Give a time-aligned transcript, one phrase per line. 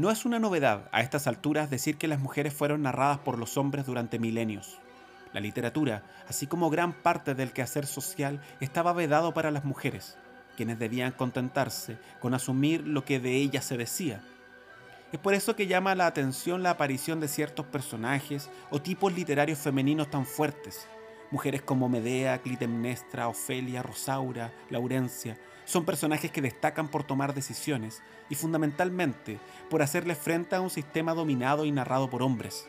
[0.00, 3.58] No es una novedad a estas alturas decir que las mujeres fueron narradas por los
[3.58, 4.78] hombres durante milenios.
[5.34, 10.16] La literatura, así como gran parte del quehacer social, estaba vedado para las mujeres,
[10.56, 14.22] quienes debían contentarse con asumir lo que de ellas se decía.
[15.12, 19.58] Es por eso que llama la atención la aparición de ciertos personajes o tipos literarios
[19.58, 20.88] femeninos tan fuertes,
[21.30, 25.36] Mujeres como Medea, Clitemnestra, Ofelia, Rosaura, Laurencia
[25.70, 29.38] son personajes que destacan por tomar decisiones y fundamentalmente
[29.70, 32.66] por hacerle frente a un sistema dominado y narrado por hombres.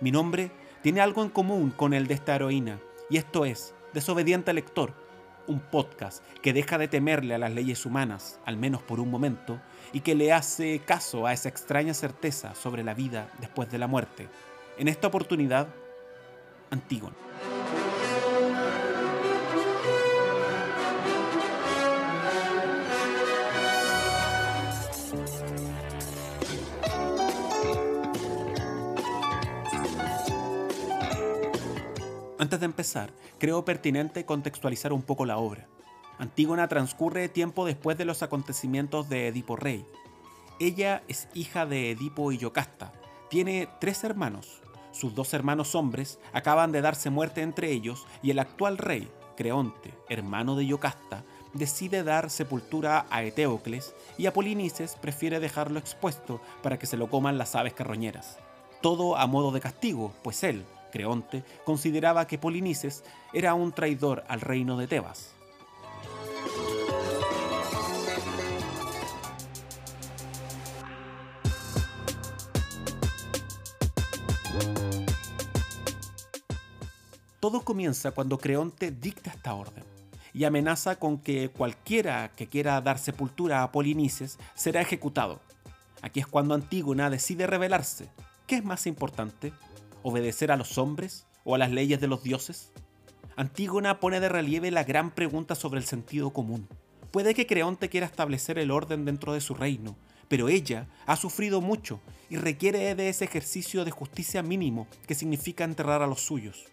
[0.00, 0.50] Mi nombre
[0.80, 4.94] tiene algo en común con el de esta heroína y esto es Desobediente Lector,
[5.46, 9.60] un podcast que deja de temerle a las leyes humanas, al menos por un momento,
[9.92, 13.88] y que le hace caso a esa extraña certeza sobre la vida después de la
[13.88, 14.28] muerte.
[14.78, 15.68] En esta oportunidad,
[16.70, 17.31] Antígono.
[32.52, 35.68] Antes de empezar, creo pertinente contextualizar un poco la obra.
[36.18, 39.86] Antígona transcurre tiempo después de los acontecimientos de Edipo Rey.
[40.60, 42.92] Ella es hija de Edipo y Yocasta.
[43.30, 44.60] Tiene tres hermanos.
[44.90, 49.94] Sus dos hermanos hombres acaban de darse muerte entre ellos y el actual rey, Creonte,
[50.10, 56.84] hermano de Yocasta, decide dar sepultura a Eteocles y Apolinices prefiere dejarlo expuesto para que
[56.84, 58.36] se lo coman las aves carroñeras.
[58.82, 64.40] Todo a modo de castigo, pues él, Creonte consideraba que Polinices era un traidor al
[64.40, 65.34] reino de Tebas.
[77.40, 79.82] Todo comienza cuando Creonte dicta esta orden
[80.32, 85.40] y amenaza con que cualquiera que quiera dar sepultura a Polinices será ejecutado.
[86.02, 88.08] Aquí es cuando Antígona decide rebelarse.
[88.46, 89.52] ¿Qué es más importante?
[90.02, 92.72] Obedecer a los hombres o a las leyes de los dioses?
[93.36, 96.68] Antígona pone de relieve la gran pregunta sobre el sentido común.
[97.10, 99.96] Puede que Creonte quiera establecer el orden dentro de su reino,
[100.28, 105.64] pero ella ha sufrido mucho y requiere de ese ejercicio de justicia mínimo que significa
[105.64, 106.64] enterrar a los suyos.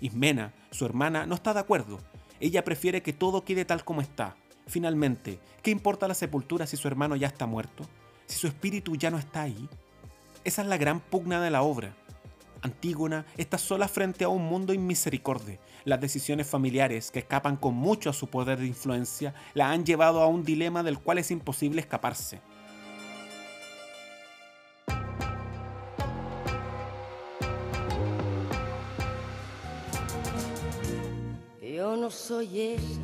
[0.00, 1.98] Ismena, su hermana, no está de acuerdo.
[2.40, 4.36] Ella prefiere que todo quede tal como está.
[4.66, 7.86] Finalmente, ¿qué importa la sepultura si su hermano ya está muerto?
[8.26, 9.68] ¿Si su espíritu ya no está ahí?
[10.44, 11.94] Esa es la gran pugna de la obra.
[12.62, 15.58] Antígona está sola frente a un mundo inmisericordia.
[15.84, 20.22] Las decisiones familiares, que escapan con mucho a su poder de influencia, la han llevado
[20.22, 22.40] a un dilema del cual es imposible escaparse.
[31.60, 33.00] Yo no soy esa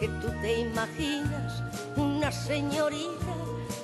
[0.00, 1.62] que tú te imaginas,
[1.96, 3.34] una señorita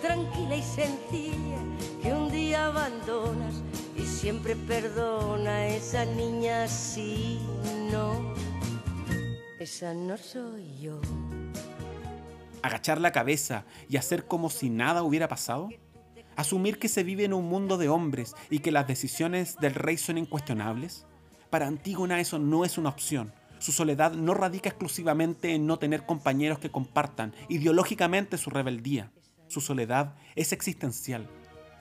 [0.01, 1.59] tranquila y sencilla
[2.03, 3.63] que un día abandonas
[3.99, 7.41] y siempre perdona a esa niña si
[7.91, 8.35] no.
[9.59, 11.01] Esa no soy yo.
[12.63, 15.69] Agachar la cabeza y hacer como si nada hubiera pasado.
[16.37, 19.97] Asumir que se vive en un mundo de hombres y que las decisiones del rey
[19.97, 21.05] son incuestionables.
[21.51, 23.33] Para Antígona eso no es una opción.
[23.59, 29.11] Su soledad no radica exclusivamente en no tener compañeros que compartan ideológicamente su rebeldía.
[29.49, 31.29] Su soledad es existencial.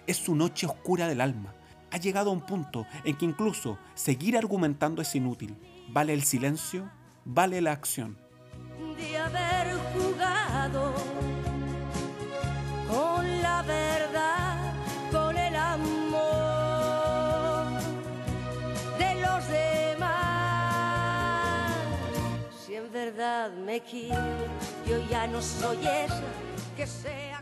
[0.07, 1.53] Es su noche oscura del alma
[1.92, 5.58] ha llegado a un punto en que incluso seguir argumentando es inútil.
[5.90, 6.90] Vale el silencio,
[7.25, 8.18] vale la acción.
[8.98, 10.94] De haber jugado
[12.88, 14.74] con la verdad,
[15.12, 15.81] con el amor
[18.98, 20.16] de los demás.
[22.66, 24.48] Si en verdad me quiero,
[24.88, 26.24] yo ya no soy esa
[26.75, 27.37] que sea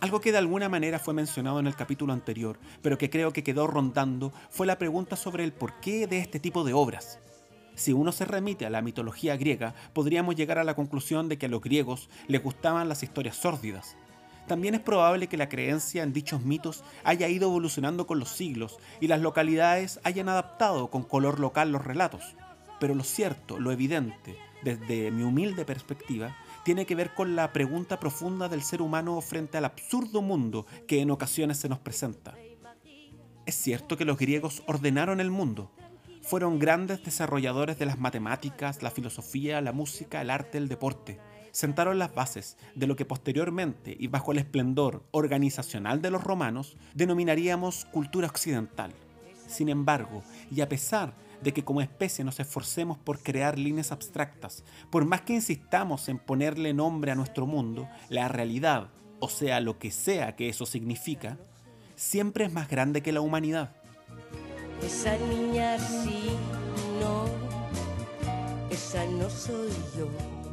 [0.00, 3.42] algo que de alguna manera fue mencionado en el capítulo anterior, pero que creo que
[3.42, 7.18] quedó rondando, fue la pregunta sobre el porqué de este tipo de obras.
[7.74, 11.46] Si uno se remite a la mitología griega, podríamos llegar a la conclusión de que
[11.46, 13.96] a los griegos les gustaban las historias sórdidas.
[14.46, 18.78] También es probable que la creencia en dichos mitos haya ido evolucionando con los siglos
[19.00, 22.36] y las localidades hayan adaptado con color local los relatos.
[22.80, 26.36] Pero lo cierto, lo evidente, desde mi humilde perspectiva,
[26.68, 31.00] tiene que ver con la pregunta profunda del ser humano frente al absurdo mundo que
[31.00, 32.34] en ocasiones se nos presenta.
[33.46, 35.72] Es cierto que los griegos ordenaron el mundo.
[36.20, 41.18] Fueron grandes desarrolladores de las matemáticas, la filosofía, la música, el arte, el deporte.
[41.52, 46.76] Sentaron las bases de lo que posteriormente y bajo el esplendor organizacional de los romanos
[46.92, 48.92] denominaríamos cultura occidental.
[49.48, 54.62] Sin embargo, y a pesar de que como especie nos esforcemos por crear líneas abstractas,
[54.90, 58.88] por más que insistamos en ponerle nombre a nuestro mundo, la realidad,
[59.20, 61.38] o sea, lo que sea que eso significa,
[61.96, 63.74] siempre es más grande que la humanidad.
[64.82, 66.30] Esa niña sí,
[67.00, 67.24] no,
[68.70, 70.47] esa no soy yo.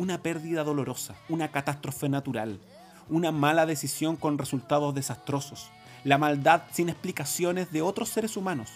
[0.00, 2.58] Una pérdida dolorosa, una catástrofe natural,
[3.10, 5.68] una mala decisión con resultados desastrosos,
[6.04, 8.70] la maldad sin explicaciones de otros seres humanos.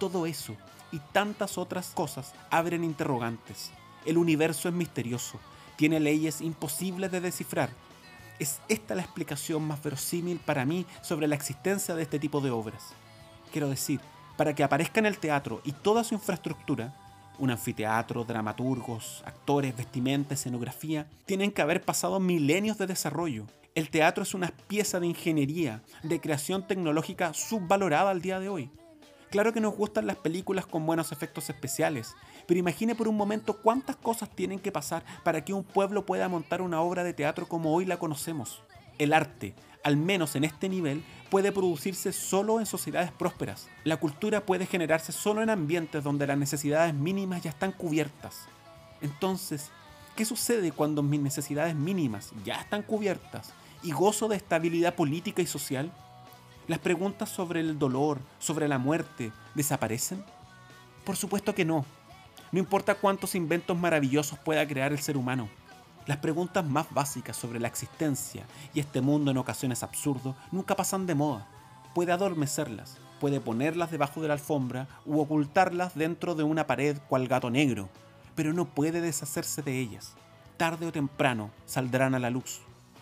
[0.00, 0.56] Todo eso
[0.90, 3.70] y tantas otras cosas abren interrogantes.
[4.06, 5.38] El universo es misterioso,
[5.76, 7.70] tiene leyes imposibles de descifrar.
[8.40, 12.50] Es esta la explicación más verosímil para mí sobre la existencia de este tipo de
[12.50, 12.88] obras.
[13.52, 14.00] Quiero decir,
[14.36, 16.92] para que aparezca en el teatro y toda su infraestructura,
[17.38, 23.46] un anfiteatro, dramaturgos, actores, vestimenta, escenografía, tienen que haber pasado milenios de desarrollo.
[23.74, 28.70] El teatro es una pieza de ingeniería, de creación tecnológica subvalorada al día de hoy.
[29.30, 32.14] Claro que nos gustan las películas con buenos efectos especiales,
[32.46, 36.28] pero imagine por un momento cuántas cosas tienen que pasar para que un pueblo pueda
[36.28, 38.62] montar una obra de teatro como hoy la conocemos.
[38.98, 39.54] El arte,
[39.84, 43.68] al menos en este nivel, puede producirse solo en sociedades prósperas.
[43.84, 48.46] La cultura puede generarse solo en ambientes donde las necesidades mínimas ya están cubiertas.
[49.00, 49.70] Entonces,
[50.14, 53.52] ¿qué sucede cuando mis necesidades mínimas ya están cubiertas
[53.82, 55.92] y gozo de estabilidad política y social?
[56.68, 60.24] ¿Las preguntas sobre el dolor, sobre la muerte, desaparecen?
[61.04, 61.84] Por supuesto que no.
[62.50, 65.48] No importa cuántos inventos maravillosos pueda crear el ser humano.
[66.06, 71.04] Las preguntas más básicas sobre la existencia y este mundo en ocasiones absurdo nunca pasan
[71.04, 71.48] de moda.
[71.96, 77.26] Puede adormecerlas, puede ponerlas debajo de la alfombra u ocultarlas dentro de una pared cual
[77.26, 77.88] gato negro,
[78.36, 80.14] pero no puede deshacerse de ellas.
[80.56, 82.60] Tarde o temprano saldrán a la luz.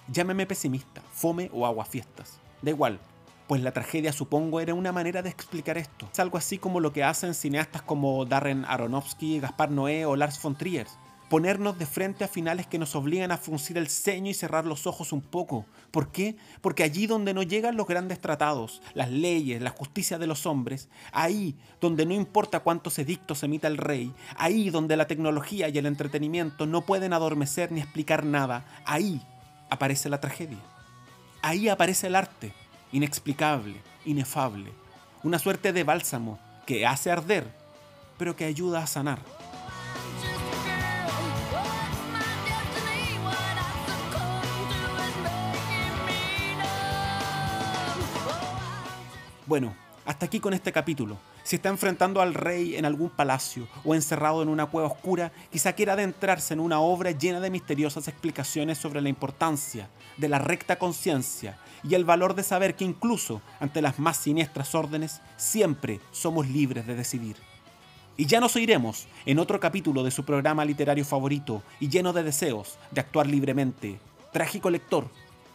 [0.09, 2.39] Llámeme pesimista, fome o aguafiestas.
[2.63, 3.01] Da igual,
[3.49, 6.09] pues la tragedia supongo era una manera de explicar esto.
[6.11, 10.41] Es algo así como lo que hacen cineastas como Darren Aronofsky, Gaspar Noé o Lars
[10.41, 10.87] von Trier
[11.35, 14.87] ponernos de frente a finales que nos obligan a fruncir el ceño y cerrar los
[14.87, 15.67] ojos un poco.
[15.91, 16.37] ¿Por qué?
[16.61, 20.89] Porque allí donde no llegan los grandes tratados, las leyes, la justicia de los hombres,
[21.11, 25.87] ahí donde no importa cuántos edictos emita el rey, ahí donde la tecnología y el
[25.87, 29.21] entretenimiento no pueden adormecer ni explicar nada, ahí
[29.71, 30.63] aparece la tragedia.
[31.43, 32.53] Ahí aparece el arte,
[32.93, 34.73] inexplicable, inefable,
[35.25, 37.53] una suerte de bálsamo que hace arder,
[38.19, 39.19] pero que ayuda a sanar.
[49.47, 49.75] Bueno,
[50.07, 51.19] hasta aquí con este capítulo.
[51.43, 55.75] Si está enfrentando al rey en algún palacio o encerrado en una cueva oscura, quizá
[55.75, 60.79] quiera adentrarse en una obra llena de misteriosas explicaciones sobre la importancia de la recta
[60.79, 66.49] conciencia y el valor de saber que incluso ante las más siniestras órdenes, siempre somos
[66.49, 67.37] libres de decidir.
[68.17, 72.23] Y ya nos oiremos en otro capítulo de su programa literario favorito y lleno de
[72.23, 73.99] deseos de actuar libremente.
[74.33, 75.09] Trágico lector.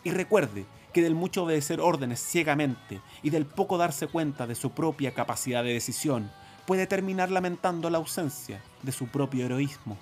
[0.03, 4.71] Y recuerde que del mucho obedecer órdenes ciegamente y del poco darse cuenta de su
[4.71, 6.31] propia capacidad de decisión,
[6.65, 9.97] puede terminar lamentando la ausencia de su propio heroísmo.